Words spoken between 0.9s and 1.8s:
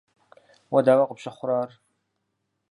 къыпщыхъурэ ар?